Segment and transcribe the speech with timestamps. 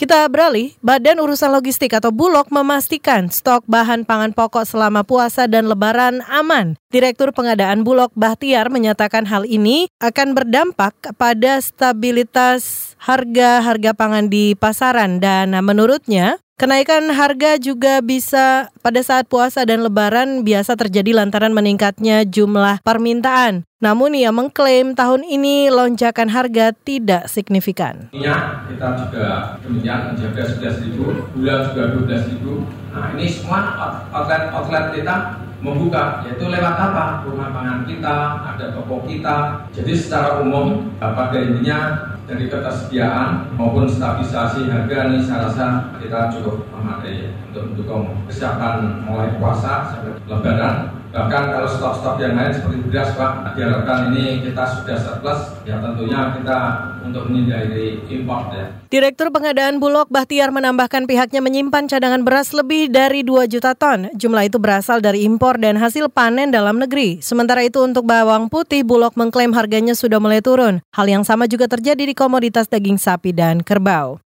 [0.00, 5.68] Kita beralih, Badan Urusan Logistik atau Bulog memastikan stok bahan pangan pokok selama puasa dan
[5.68, 6.80] lebaran aman.
[6.88, 15.20] Direktur Pengadaan Bulog Bahtiar menyatakan hal ini akan berdampak pada stabilitas harga-harga pangan di pasaran
[15.20, 22.28] dan menurutnya Kenaikan harga juga bisa pada saat puasa dan lebaran biasa terjadi lantaran meningkatnya
[22.28, 23.64] jumlah permintaan.
[23.80, 28.12] Namun ia mengklaim tahun ini lonjakan harga tidak signifikan.
[28.12, 32.68] Minyak kita juga demikian menjaga 11 ribu, gula juga 12 ribu.
[32.92, 33.60] Nah ini semua
[34.12, 38.16] outlet-outlet kita membuka yaitu lewat apa rumah pangan kita
[38.52, 45.50] ada toko kita jadi secara umum pada intinya dari ketersediaan maupun stabilisasi harga ini saya
[45.50, 45.66] rasa
[45.98, 52.54] kita cukup memadai untuk mendukung kesiapan mulai puasa sampai lebaran Bahkan kalau stok-stok yang lain
[52.54, 56.58] seperti beras Pak, diharapkan ini kita sudah surplus, ya tentunya kita
[57.02, 58.70] untuk menghindari impor ya.
[58.86, 64.06] Direktur Pengadaan Bulog Bahtiar menambahkan pihaknya menyimpan cadangan beras lebih dari 2 juta ton.
[64.14, 67.18] Jumlah itu berasal dari impor dan hasil panen dalam negeri.
[67.18, 70.78] Sementara itu untuk bawang putih, Bulog mengklaim harganya sudah mulai turun.
[70.94, 74.22] Hal yang sama juga terjadi di komoditas daging sapi dan kerbau.